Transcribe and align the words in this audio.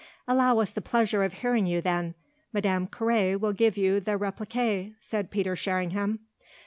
"Allow 0.27 0.57
us 0.61 0.71
the 0.71 0.81
pleasure 0.81 1.21
of 1.23 1.31
hearing 1.31 1.67
you 1.67 1.79
then. 1.79 2.15
Madame 2.51 2.87
Carré 2.87 3.39
will 3.39 3.53
give 3.53 3.77
you 3.77 3.99
the 3.99 4.17
réplique," 4.17 4.95
said 4.99 5.29
Peter 5.29 5.55
Sherringham. 5.55 6.21